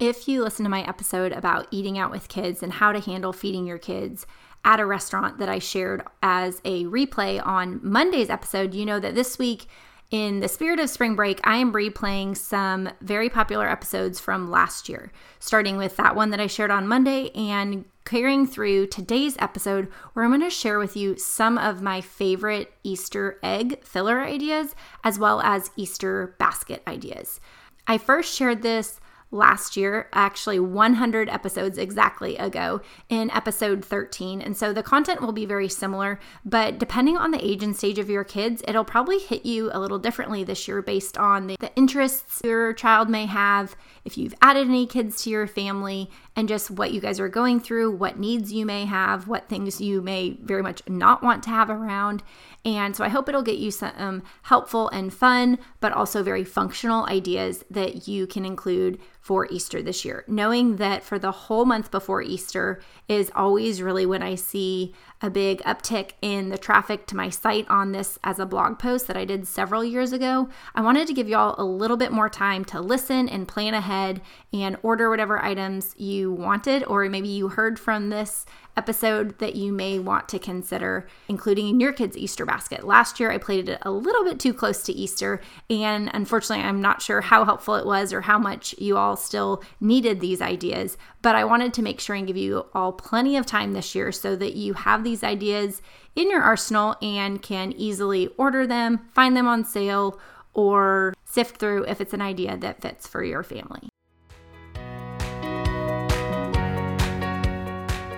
[0.00, 3.34] If you listen to my episode about eating out with kids and how to handle
[3.34, 4.26] feeding your kids
[4.64, 9.14] at a restaurant that I shared as a replay on Monday's episode, you know that
[9.14, 9.66] this week,
[10.10, 14.88] in the spirit of spring break, I am replaying some very popular episodes from last
[14.88, 19.88] year, starting with that one that I shared on Monday and carrying through today's episode,
[20.14, 24.74] where I'm going to share with you some of my favorite Easter egg filler ideas
[25.04, 27.38] as well as Easter basket ideas.
[27.86, 28.98] I first shared this
[29.30, 34.42] last year, actually 100 episodes exactly ago in episode 13.
[34.42, 37.98] And so the content will be very similar, but depending on the age and stage
[37.98, 41.56] of your kids, it'll probably hit you a little differently this year based on the,
[41.60, 46.48] the interests your child may have, if you've added any kids to your family, and
[46.48, 50.00] just what you guys are going through, what needs you may have, what things you
[50.00, 52.22] may very much not want to have around.
[52.64, 57.06] And so I hope it'll get you some helpful and fun, but also very functional
[57.06, 58.98] ideas that you can include
[59.30, 60.24] for Easter this year.
[60.26, 65.30] Knowing that for the whole month before Easter is always really when I see a
[65.30, 69.16] big uptick in the traffic to my site on this as a blog post that
[69.16, 70.48] I did several years ago.
[70.74, 74.20] I wanted to give y'all a little bit more time to listen and plan ahead
[74.52, 79.72] and order whatever items you wanted, or maybe you heard from this episode that you
[79.72, 82.86] may want to consider including in your kids' Easter basket.
[82.86, 86.80] Last year, I played it a little bit too close to Easter, and unfortunately, I'm
[86.80, 90.96] not sure how helpful it was or how much you all still needed these ideas.
[91.20, 94.12] But I wanted to make sure and give you all plenty of time this year
[94.12, 95.82] so that you have these ideas
[96.14, 100.18] in your arsenal and can easily order them, find them on sale,
[100.54, 103.88] or sift through if it's an idea that fits for your family.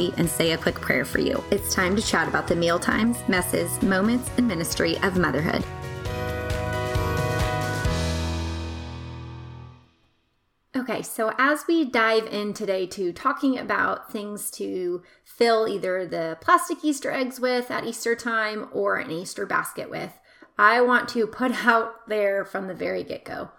[0.00, 1.42] coffee and say a quick prayer for you.
[1.50, 5.64] It's time to chat about the meal times, messes, moments, and ministry of motherhood.
[10.76, 16.38] Okay, so as we dive in today to talking about things to fill either the
[16.40, 20.18] plastic Easter eggs with at Easter time or an Easter basket with,
[20.58, 23.50] I want to put out there from the very get go.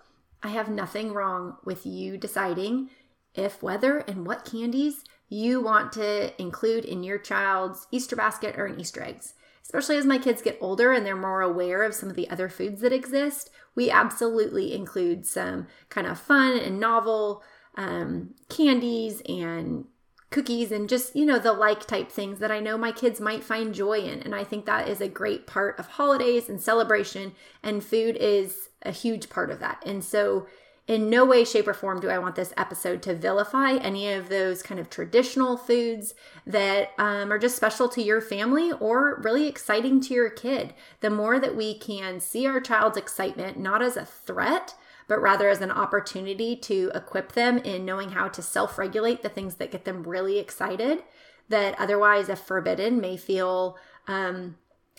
[0.43, 2.89] I have nothing wrong with you deciding
[3.35, 8.67] if, whether, and what candies you want to include in your child's Easter basket or
[8.67, 9.33] in Easter eggs.
[9.63, 12.49] Especially as my kids get older and they're more aware of some of the other
[12.49, 17.41] foods that exist, we absolutely include some kind of fun and novel
[17.77, 19.85] um, candies and
[20.31, 23.43] cookies and just, you know, the like type things that I know my kids might
[23.43, 24.21] find joy in.
[24.21, 27.31] And I think that is a great part of holidays and celebration,
[27.63, 29.81] and food is a huge part of that.
[29.85, 30.47] And so
[30.91, 34.27] in no way, shape, or form do I want this episode to vilify any of
[34.27, 36.13] those kind of traditional foods
[36.45, 40.73] that um, are just special to your family or really exciting to your kid.
[40.99, 44.75] The more that we can see our child's excitement not as a threat,
[45.07, 49.29] but rather as an opportunity to equip them in knowing how to self regulate the
[49.29, 51.03] things that get them really excited,
[51.47, 53.77] that otherwise, if forbidden, may feel.
[54.09, 54.57] Um,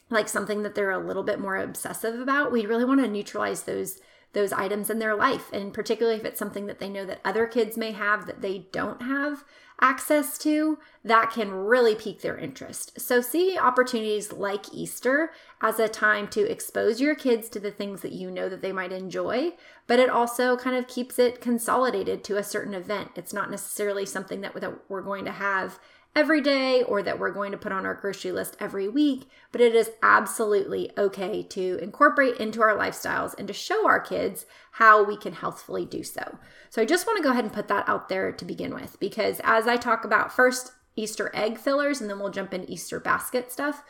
[0.08, 3.62] like something that they're a little bit more obsessive about, we really want to neutralize
[3.62, 3.98] those
[4.32, 5.52] those items in their life.
[5.52, 8.66] And particularly if it's something that they know that other kids may have that they
[8.72, 9.44] don't have
[9.80, 13.00] access to, that can really pique their interest.
[13.00, 18.00] So, see opportunities like Easter as a time to expose your kids to the things
[18.02, 19.52] that you know that they might enjoy,
[19.88, 23.10] but it also kind of keeps it consolidated to a certain event.
[23.16, 24.54] It's not necessarily something that
[24.88, 25.80] we're going to have
[26.14, 29.60] every day or that we're going to put on our grocery list every week, but
[29.60, 35.02] it is absolutely okay to incorporate into our lifestyles and to show our kids how
[35.02, 36.38] we can healthfully do so.
[36.68, 39.00] So I just want to go ahead and put that out there to begin with
[39.00, 43.00] because as I talk about first Easter egg fillers and then we'll jump into Easter
[43.00, 43.82] basket stuff,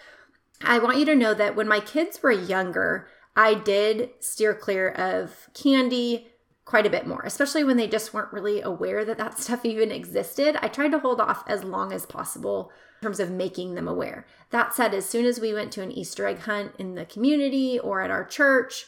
[0.63, 4.91] I want you to know that when my kids were younger, I did steer clear
[4.91, 6.32] of candy,
[6.73, 9.93] quite a bit more, especially when they just weren't really aware that that stuff even
[9.93, 10.57] existed.
[10.63, 14.25] I tried to hold off as long as possible in terms of making them aware.
[14.53, 17.79] That said, as soon as we went to an Easter egg hunt in the community
[17.79, 18.87] or at our church,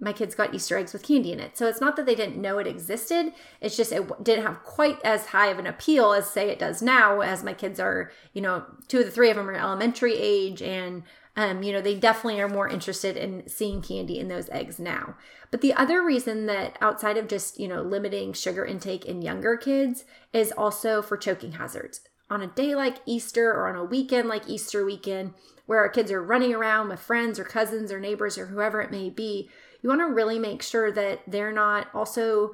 [0.00, 1.58] my kids got Easter eggs with candy in it.
[1.58, 3.34] So it's not that they didn't know it existed.
[3.60, 6.80] It's just it didn't have quite as high of an appeal as say it does
[6.80, 10.16] now as my kids are, you know, two of the three of them are elementary
[10.16, 11.02] age and
[11.36, 15.16] um, you know, they definitely are more interested in seeing candy in those eggs now.
[15.50, 19.56] But the other reason that outside of just, you know, limiting sugar intake in younger
[19.56, 22.00] kids is also for choking hazards.
[22.30, 25.34] On a day like Easter or on a weekend like Easter weekend,
[25.66, 28.90] where our kids are running around with friends or cousins or neighbors or whoever it
[28.90, 29.48] may be,
[29.80, 32.52] you want to really make sure that they're not also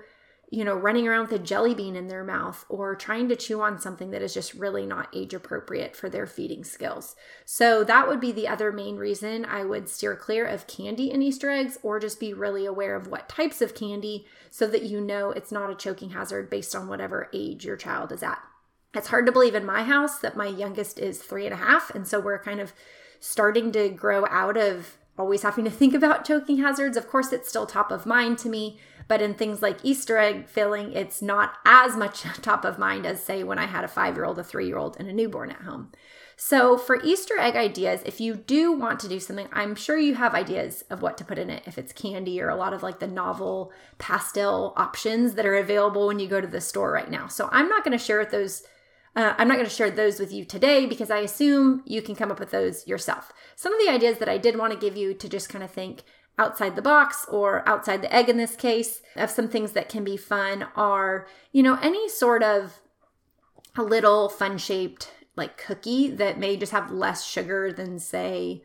[0.50, 3.60] you know, running around with a jelly bean in their mouth or trying to chew
[3.60, 7.16] on something that is just really not age appropriate for their feeding skills.
[7.44, 11.22] So, that would be the other main reason I would steer clear of candy and
[11.22, 15.00] Easter eggs or just be really aware of what types of candy so that you
[15.00, 18.42] know it's not a choking hazard based on whatever age your child is at.
[18.94, 21.90] It's hard to believe in my house that my youngest is three and a half.
[21.94, 22.72] And so, we're kind of
[23.18, 26.96] starting to grow out of always having to think about choking hazards.
[26.96, 30.48] Of course, it's still top of mind to me but in things like Easter egg
[30.48, 34.14] filling, it's not as much top of mind as, say, when I had a five
[34.14, 35.92] year old, a three year old, and a newborn at home.
[36.36, 40.16] So, for Easter egg ideas, if you do want to do something, I'm sure you
[40.16, 41.62] have ideas of what to put in it.
[41.66, 46.08] If it's candy or a lot of like the novel pastel options that are available
[46.08, 47.28] when you go to the store right now.
[47.28, 48.64] So, I'm not going to share those.
[49.16, 52.16] Uh, I'm not going to share those with you today because I assume you can
[52.16, 53.32] come up with those yourself.
[53.54, 55.70] Some of the ideas that I did want to give you to just kind of
[55.70, 56.02] think
[56.38, 60.02] outside the box or outside the egg in this case of some things that can
[60.02, 62.80] be fun are you know any sort of
[63.76, 68.62] a little fun shaped like cookie that may just have less sugar than say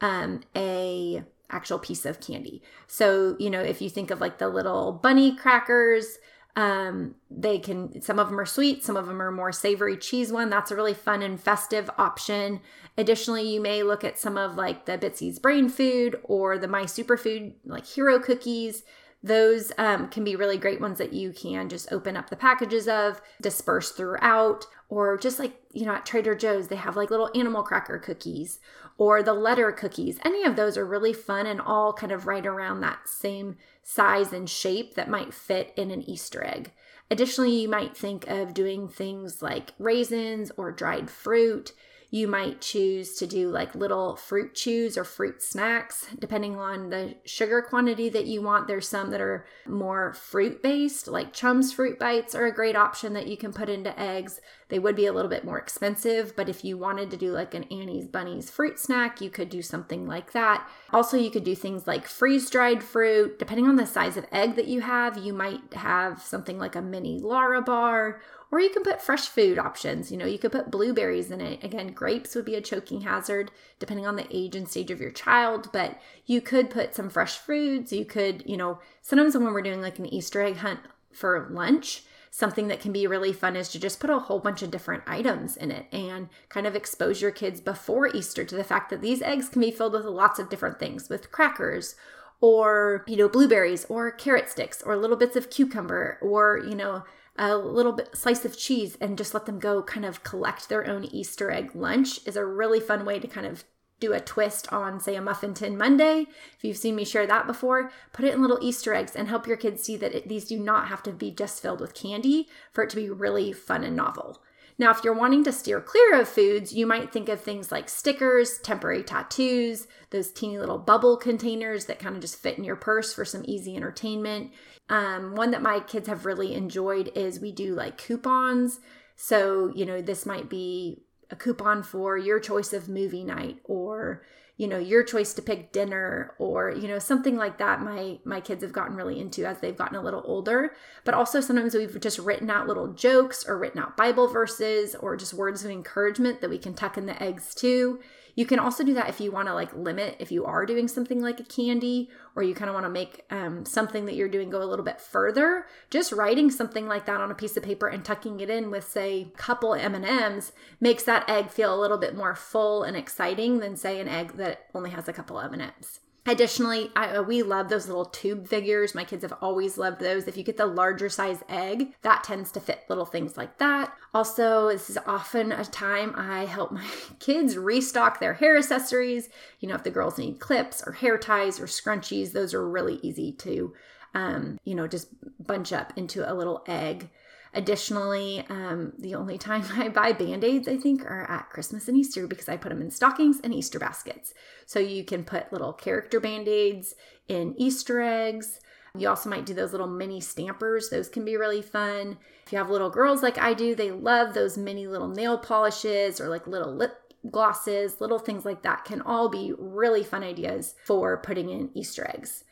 [0.00, 2.62] um, a actual piece of candy.
[2.86, 6.18] So you know if you think of like the little bunny crackers
[6.54, 10.30] um, they can, some of them are sweet, some of them are more savory cheese
[10.30, 10.50] one.
[10.50, 12.60] That's a really fun and festive option.
[12.98, 16.82] Additionally, you may look at some of like the Bitsy's Brain Food or the My
[16.82, 18.84] Superfood, like hero cookies.
[19.22, 22.88] Those um, can be really great ones that you can just open up the packages
[22.88, 27.30] of, disperse throughout, or just like, you know, at Trader Joe's, they have like little
[27.34, 28.58] animal cracker cookies
[28.98, 30.18] or the letter cookies.
[30.24, 34.32] Any of those are really fun and all kind of right around that same size
[34.32, 36.72] and shape that might fit in an Easter egg.
[37.10, 41.72] Additionally, you might think of doing things like raisins or dried fruit
[42.14, 47.14] you might choose to do like little fruit chews or fruit snacks, depending on the
[47.24, 48.68] sugar quantity that you want.
[48.68, 53.14] There's some that are more fruit based, like Chums Fruit Bites are a great option
[53.14, 54.42] that you can put into eggs.
[54.72, 57.52] They would be a little bit more expensive, but if you wanted to do like
[57.52, 60.66] an Annie's Bunnies fruit snack, you could do something like that.
[60.94, 63.38] Also, you could do things like freeze dried fruit.
[63.38, 66.80] Depending on the size of egg that you have, you might have something like a
[66.80, 68.20] mini Larabar
[68.50, 70.10] or you can put fresh food options.
[70.10, 71.62] You know, you could put blueberries in it.
[71.62, 75.10] Again, grapes would be a choking hazard depending on the age and stage of your
[75.10, 77.92] child, but you could put some fresh foods.
[77.92, 80.80] You could, you know, sometimes when we're doing like an Easter egg hunt
[81.12, 82.04] for lunch,
[82.34, 85.02] something that can be really fun is to just put a whole bunch of different
[85.06, 89.02] items in it and kind of expose your kids before Easter to the fact that
[89.02, 91.94] these eggs can be filled with lots of different things, with crackers
[92.40, 97.04] or, you know, blueberries or carrot sticks or little bits of cucumber or, you know,
[97.36, 100.86] a little bit slice of cheese and just let them go kind of collect their
[100.86, 103.64] own Easter egg lunch is a really fun way to kind of
[104.02, 106.26] do a twist on say a muffin tin Monday.
[106.56, 109.46] If you've seen me share that before, put it in little Easter eggs and help
[109.46, 112.48] your kids see that it, these do not have to be just filled with candy
[112.72, 114.42] for it to be really fun and novel.
[114.78, 117.88] Now, if you're wanting to steer clear of foods, you might think of things like
[117.88, 122.76] stickers, temporary tattoos, those teeny little bubble containers that kind of just fit in your
[122.76, 124.50] purse for some easy entertainment.
[124.88, 128.80] Um, one that my kids have really enjoyed is we do like coupons.
[129.14, 134.22] So, you know, this might be a coupon for your choice of movie night or
[134.58, 138.38] you know your choice to pick dinner or you know something like that my my
[138.38, 140.72] kids have gotten really into as they've gotten a little older.
[141.04, 145.16] But also sometimes we've just written out little jokes or written out bible verses or
[145.16, 148.00] just words of encouragement that we can tuck in the eggs too
[148.34, 150.88] you can also do that if you want to like limit if you are doing
[150.88, 154.28] something like a candy or you kind of want to make um, something that you're
[154.28, 155.66] doing go a little bit further.
[155.90, 158.88] Just writing something like that on a piece of paper and tucking it in with
[158.88, 163.58] say a couple M&Ms makes that egg feel a little bit more full and exciting
[163.58, 166.00] than say an egg that only has a couple M&Ms.
[166.24, 168.94] Additionally, I, uh, we love those little tube figures.
[168.94, 170.28] My kids have always loved those.
[170.28, 173.92] If you get the larger size egg, that tends to fit little things like that.
[174.14, 176.86] Also, this is often a time I help my
[177.18, 179.30] kids restock their hair accessories.
[179.58, 183.00] You know, if the girls need clips or hair ties or scrunchies, those are really
[183.02, 183.74] easy to,
[184.14, 185.08] um, you know, just
[185.44, 187.10] bunch up into a little egg.
[187.54, 191.96] Additionally, um, the only time I buy band aids, I think, are at Christmas and
[191.96, 194.32] Easter because I put them in stockings and Easter baskets.
[194.66, 196.94] So you can put little character band aids
[197.28, 198.60] in Easter eggs.
[198.96, 202.18] You also might do those little mini stampers, those can be really fun.
[202.44, 206.20] If you have little girls like I do, they love those mini little nail polishes
[206.20, 206.92] or like little lip
[207.30, 212.06] glosses, little things like that can all be really fun ideas for putting in Easter
[212.14, 212.44] eggs.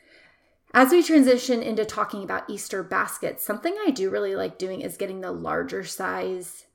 [0.73, 4.95] As we transition into talking about Easter baskets, something I do really like doing is
[4.95, 6.65] getting the larger size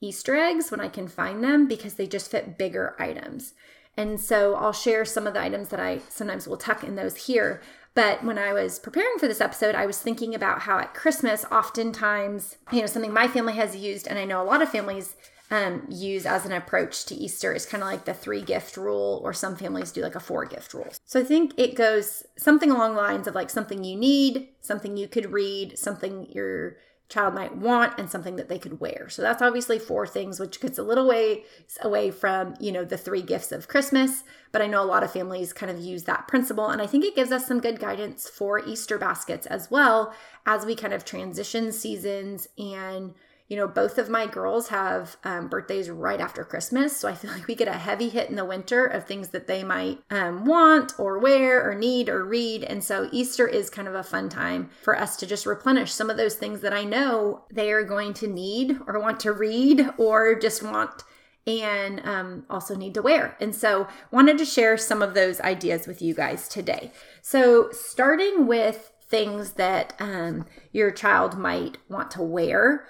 [0.00, 3.54] Easter eggs when I can find them because they just fit bigger items.
[3.96, 7.26] And so I'll share some of the items that I sometimes will tuck in those
[7.26, 7.62] here.
[7.94, 11.44] But when I was preparing for this episode, I was thinking about how at Christmas,
[11.44, 15.14] oftentimes, you know, something my family has used, and I know a lot of families
[15.54, 19.20] um, use as an approach to Easter is kind of like the three gift rule,
[19.22, 20.88] or some families do like a four gift rule.
[21.04, 24.96] So I think it goes something along the lines of like something you need, something
[24.96, 26.76] you could read, something your
[27.08, 29.08] child might want and something that they could wear.
[29.08, 31.44] So that's obviously four things, which gets a little way
[31.82, 34.24] away from, you know, the three gifts of Christmas.
[34.50, 36.68] But I know a lot of families kind of use that principle.
[36.68, 40.14] And I think it gives us some good guidance for Easter baskets as well
[40.46, 43.14] as we kind of transition seasons and
[43.48, 46.96] you know, both of my girls have um, birthdays right after Christmas.
[46.96, 49.46] So I feel like we get a heavy hit in the winter of things that
[49.46, 52.64] they might um, want or wear or need or read.
[52.64, 56.10] And so Easter is kind of a fun time for us to just replenish some
[56.10, 59.88] of those things that I know they are going to need or want to read
[59.98, 61.02] or just want
[61.46, 63.36] and um, also need to wear.
[63.38, 66.90] And so, wanted to share some of those ideas with you guys today.
[67.20, 72.86] So, starting with things that um, your child might want to wear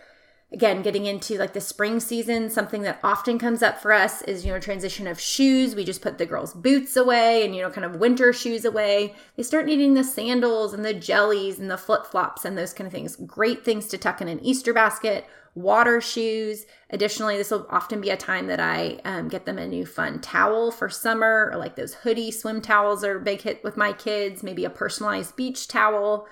[0.55, 4.47] again getting into like the spring season something that often comes up for us is
[4.47, 5.75] you know transition of shoes.
[5.75, 9.15] We just put the girls boots away and you know kind of winter shoes away.
[9.37, 12.93] They start needing the sandals and the jellies and the flip-flops and those kind of
[12.93, 13.17] things.
[13.17, 16.67] Great things to tuck in an easter basket water shoes.
[16.91, 20.21] Additionally this will often be a time that i um, get them a new fun
[20.21, 23.93] towel for summer or like those hoodie swim towels are a big hit with my
[23.93, 26.29] kids maybe a personalized beach towel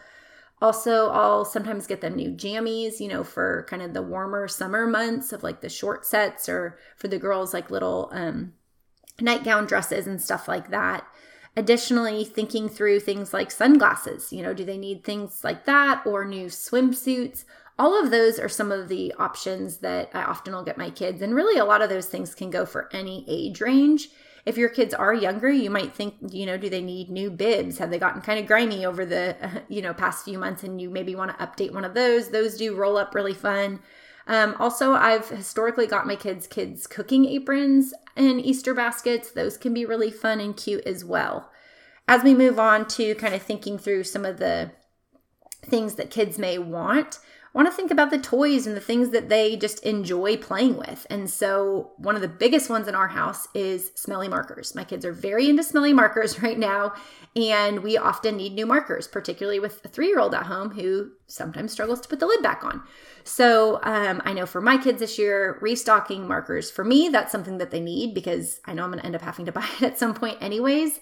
[0.63, 4.87] also, I'll sometimes get them new jammies, you know, for kind of the warmer summer
[4.87, 8.53] months of like the short sets or for the girls, like little um,
[9.21, 11.05] nightgown dresses and stuff like that.
[11.57, 16.25] Additionally, thinking through things like sunglasses, you know, do they need things like that or
[16.25, 17.45] new swimsuits?
[17.77, 21.21] All of those are some of the options that I often will get my kids.
[21.23, 24.11] And really, a lot of those things can go for any age range
[24.45, 27.79] if your kids are younger, you might think, you know, do they need new bibs?
[27.79, 29.37] Have they gotten kind of grimy over the,
[29.69, 32.31] you know, past few months and you maybe want to update one of those?
[32.31, 33.81] Those do roll up really fun.
[34.27, 39.31] Um, also, I've historically got my kids kids cooking aprons and Easter baskets.
[39.31, 41.51] Those can be really fun and cute as well.
[42.09, 44.73] As we move on to kind of thinking through some of the
[45.65, 47.19] things that kids may want,
[47.55, 51.07] want to think about the toys and the things that they just enjoy playing with.
[51.11, 54.75] And so, one of the biggest ones in our house is smelly markers.
[54.75, 56.95] My kids are very into smelly markers right now,
[57.37, 61.11] and we often need new markers, particularly with a three year old at home who
[61.27, 62.83] sometimes struggles to put the lid back on.
[63.25, 67.59] So, um, I know for my kids this year, restocking markers for me, that's something
[67.59, 69.83] that they need because I know I'm going to end up having to buy it
[69.83, 71.01] at some point, anyways.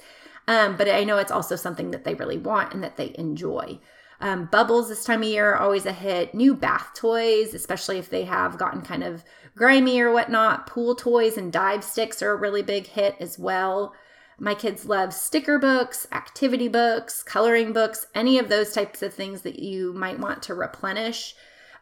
[0.48, 3.78] Um, but I know it's also something that they really want and that they enjoy.
[4.20, 6.34] Um, bubbles this time of year are always a hit.
[6.34, 9.24] New bath toys, especially if they have gotten kind of
[9.56, 10.66] grimy or whatnot.
[10.66, 13.94] Pool toys and dive sticks are a really big hit as well.
[14.38, 19.42] My kids love sticker books, activity books, coloring books, any of those types of things
[19.42, 21.34] that you might want to replenish.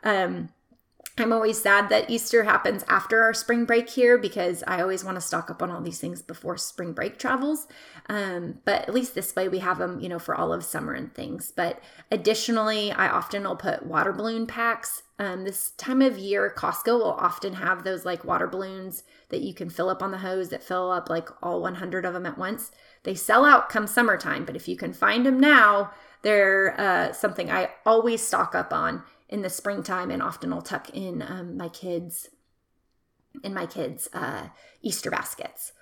[0.03, 0.49] Um,
[1.21, 5.17] I'm always sad that Easter happens after our spring break here because I always want
[5.17, 7.67] to stock up on all these things before spring break travels.
[8.09, 10.93] Um, but at least this way we have them, you know, for all of summer
[10.93, 11.53] and things.
[11.55, 15.03] But additionally, I often will put water balloon packs.
[15.19, 19.53] Um, this time of year, Costco will often have those like water balloons that you
[19.53, 22.39] can fill up on the hose that fill up like all 100 of them at
[22.39, 22.71] once.
[23.03, 25.91] They sell out come summertime, but if you can find them now,
[26.23, 30.91] they're uh, something I always stock up on in the springtime and often I'll tuck
[30.91, 32.29] in um, my kids
[33.45, 34.49] in my kids uh,
[34.83, 35.73] Easter baskets.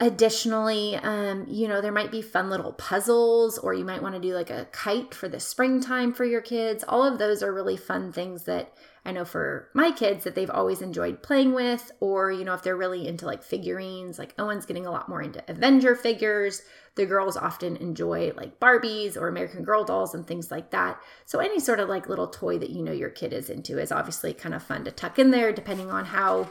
[0.00, 4.20] Additionally, um, you know, there might be fun little puzzles, or you might want to
[4.20, 6.84] do like a kite for the springtime for your kids.
[6.86, 8.72] All of those are really fun things that
[9.04, 12.62] I know for my kids that they've always enjoyed playing with, or, you know, if
[12.62, 16.62] they're really into like figurines, like Owen's getting a lot more into Avenger figures.
[16.94, 21.00] The girls often enjoy like Barbies or American Girl dolls and things like that.
[21.26, 23.90] So, any sort of like little toy that you know your kid is into is
[23.90, 26.48] obviously kind of fun to tuck in there, depending on how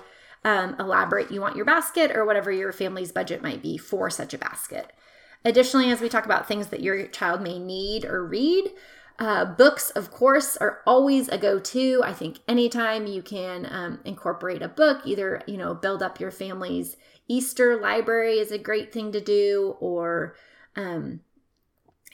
[0.47, 4.33] um, elaborate you want your basket or whatever your family's budget might be for such
[4.33, 4.93] a basket.
[5.43, 8.71] Additionally, as we talk about things that your child may need or read,
[9.19, 12.01] uh, books, of course, are always a go-to.
[12.01, 16.31] I think anytime you can um, incorporate a book, either you know build up your
[16.31, 16.95] family's
[17.27, 20.35] Easter library is a great thing to do, or
[20.77, 21.19] um,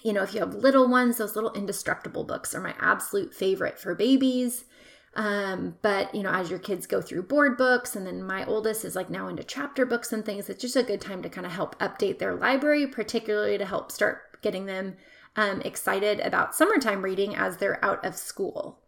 [0.02, 3.78] you know if you have little ones, those little indestructible books are my absolute favorite
[3.78, 4.66] for babies.
[5.16, 8.84] Um, but you know, as your kids go through board books, and then my oldest
[8.84, 11.46] is like now into chapter books and things, it's just a good time to kind
[11.46, 14.96] of help update their library, particularly to help start getting them
[15.36, 18.80] um, excited about summertime reading as they're out of school.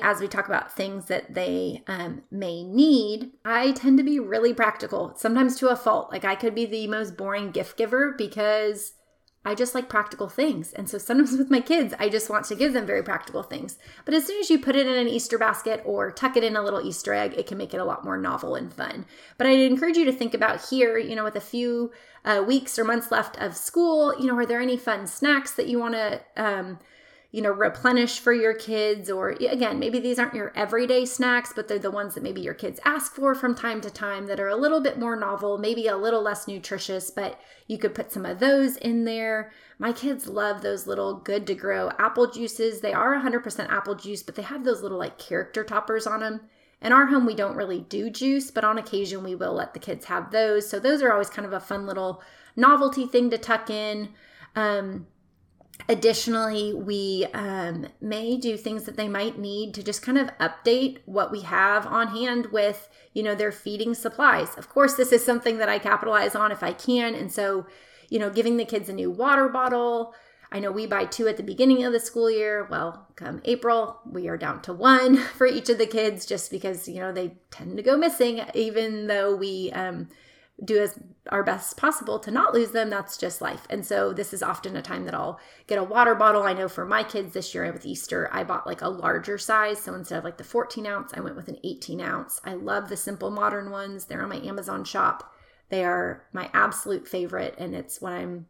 [0.00, 4.54] As we talk about things that they um, may need, I tend to be really
[4.54, 6.12] practical, sometimes to a fault.
[6.12, 8.92] Like I could be the most boring gift giver because
[9.48, 10.72] I just like practical things.
[10.72, 13.78] And so sometimes with my kids, I just want to give them very practical things.
[14.04, 16.56] But as soon as you put it in an Easter basket or tuck it in
[16.56, 19.06] a little Easter egg, it can make it a lot more novel and fun.
[19.38, 21.92] But I'd encourage you to think about here, you know, with a few
[22.24, 25.66] uh, weeks or months left of school, you know, are there any fun snacks that
[25.66, 26.78] you want to, um,
[27.30, 29.10] you know, replenish for your kids.
[29.10, 32.54] Or again, maybe these aren't your everyday snacks, but they're the ones that maybe your
[32.54, 35.86] kids ask for from time to time that are a little bit more novel, maybe
[35.86, 39.52] a little less nutritious, but you could put some of those in there.
[39.78, 42.80] My kids love those little Good2Grow apple juices.
[42.80, 46.40] They are 100% apple juice, but they have those little like character toppers on them.
[46.80, 49.80] In our home, we don't really do juice, but on occasion we will let the
[49.80, 50.68] kids have those.
[50.68, 52.22] So those are always kind of a fun little
[52.56, 54.10] novelty thing to tuck in.
[54.56, 55.06] Um,
[55.88, 60.98] Additionally, we um, may do things that they might need to just kind of update
[61.06, 64.56] what we have on hand with, you know, their feeding supplies.
[64.58, 67.14] Of course, this is something that I capitalize on if I can.
[67.14, 67.66] And so,
[68.10, 70.14] you know, giving the kids a new water bottle.
[70.50, 72.66] I know we buy two at the beginning of the school year.
[72.70, 76.88] Well, come April, we are down to one for each of the kids just because,
[76.88, 80.08] you know, they tend to go missing, even though we, um,
[80.64, 80.98] do as
[81.28, 82.90] our best possible to not lose them.
[82.90, 83.66] That's just life.
[83.70, 86.42] And so this is often a time that i'll get a water bottle.
[86.42, 89.78] I know for my kids this year with easter i bought like a larger size.
[89.80, 92.40] So instead of like the 14 ounce i went with an 18 ounce.
[92.44, 94.06] I love the simple modern ones.
[94.06, 95.32] They're on my amazon shop.
[95.68, 97.54] They are my absolute favorite.
[97.58, 98.46] And it's what i'm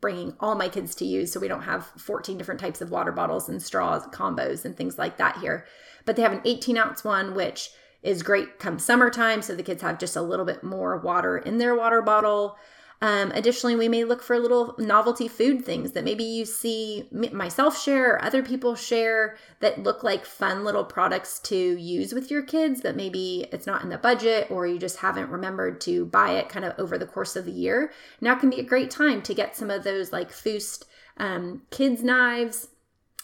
[0.00, 1.32] bringing all my kids to use.
[1.32, 4.98] So we don't have 14 different types of water bottles and straws combos and things
[4.98, 5.66] like that here.
[6.04, 7.70] But they have an 18 ounce one which
[8.02, 11.58] is great come summertime so the kids have just a little bit more water in
[11.58, 12.56] their water bottle.
[13.02, 17.80] Um, additionally, we may look for little novelty food things that maybe you see myself
[17.80, 22.42] share or other people share that look like fun little products to use with your
[22.42, 26.32] kids, but maybe it's not in the budget or you just haven't remembered to buy
[26.32, 27.90] it kind of over the course of the year.
[28.20, 30.84] Now can be a great time to get some of those like Foost
[31.16, 32.68] um, kids' knives.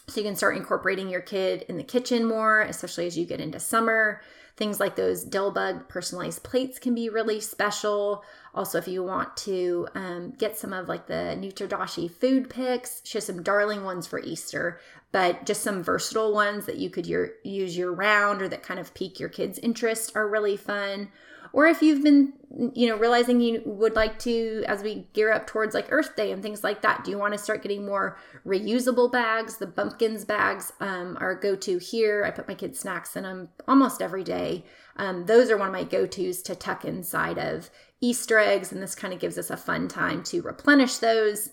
[0.08, 3.40] So you can start incorporating your kid in the kitchen more, especially as you get
[3.40, 4.22] into summer.
[4.56, 8.24] Things like those Delbug personalized plates can be really special.
[8.56, 13.18] Also, if you want to um, get some of like the Nutridashi food picks, she
[13.18, 14.80] has some darling ones for Easter,
[15.12, 18.94] but just some versatile ones that you could use year round or that kind of
[18.94, 21.10] pique your kids' interest are really fun.
[21.52, 22.32] Or if you've been
[22.74, 26.30] you know realizing you would like to as we gear up towards like earth day
[26.30, 29.56] and things like that do you want to start getting more reusable bags?
[29.56, 32.24] The Bumkins bags um, are go-to here.
[32.24, 34.64] I put my kids snacks in them almost every day.
[34.96, 38.94] Um, those are one of my go-to's to tuck inside of easter eggs and this
[38.94, 41.50] kind of gives us a fun time to replenish those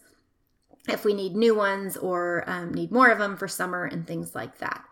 [0.89, 4.35] if we need new ones or um, need more of them for summer and things
[4.35, 4.83] like that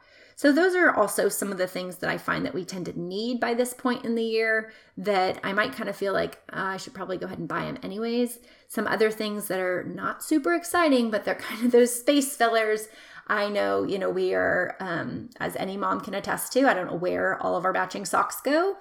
[0.42, 3.00] so, those are also some of the things that I find that we tend to
[3.00, 6.64] need by this point in the year that I might kind of feel like uh,
[6.64, 8.40] I should probably go ahead and buy them anyways.
[8.68, 12.88] Some other things that are not super exciting, but they're kind of those space fillers.
[13.28, 16.88] I know, you know, we are, um, as any mom can attest to, I don't
[16.88, 18.78] know where all of our batching socks go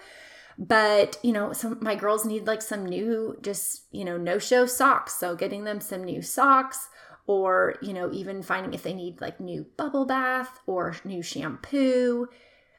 [0.61, 4.67] but you know some my girls need like some new just you know no show
[4.67, 5.15] socks.
[5.15, 6.89] So getting them some new socks
[7.27, 12.27] or you know even finding if they need like new bubble bath or new shampoo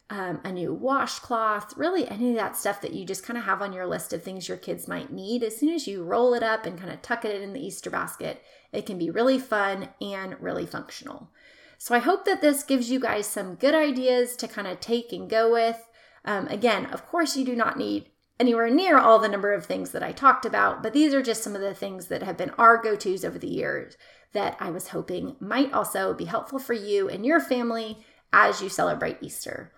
[0.09, 3.61] um, a new washcloth really any of that stuff that you just kind of have
[3.61, 6.43] on your list of things your kids might need as soon as you roll it
[6.43, 9.89] up and kind of tuck it in the easter basket it can be really fun
[9.99, 11.29] and really functional.
[11.77, 15.13] So i hope that this gives you guys some good ideas to kind of take
[15.13, 15.81] and go with
[16.25, 18.09] um, again of course you do not need
[18.41, 21.43] anywhere near all the number of things that I talked about, but these are just
[21.43, 23.95] some of the things that have been our go tos over the years
[24.33, 28.03] that I was hoping might also be helpful for you and your family
[28.33, 29.71] as you celebrate Easter.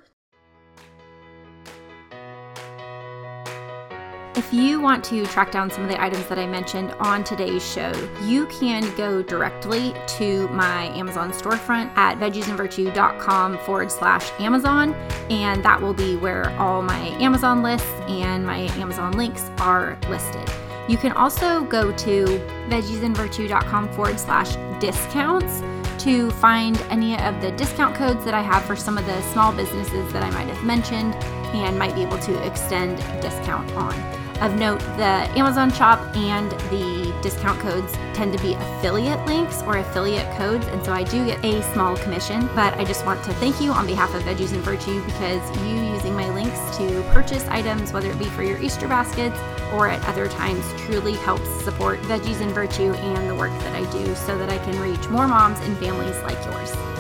[4.46, 7.66] If you want to track down some of the items that I mentioned on today's
[7.66, 7.92] show,
[8.24, 14.94] you can go directly to my Amazon storefront at veggiesandvirtue.com forward slash Amazon,
[15.32, 20.48] and that will be where all my Amazon lists and my Amazon links are listed.
[20.88, 22.26] You can also go to
[22.68, 25.64] veggiesandvirtue.com forward slash discounts
[26.04, 29.54] to find any of the discount codes that I have for some of the small
[29.54, 31.16] businesses that I might have mentioned
[31.56, 34.23] and might be able to extend a discount on.
[34.44, 39.78] Of note, the Amazon shop and the discount codes tend to be affiliate links or
[39.78, 42.50] affiliate codes, and so I do get a small commission.
[42.54, 45.74] But I just want to thank you on behalf of Veggies and Virtue because you
[45.94, 49.40] using my links to purchase items, whether it be for your Easter baskets
[49.72, 53.90] or at other times, truly helps support Veggies and Virtue and the work that I
[53.94, 56.93] do so that I can reach more moms and families like yours.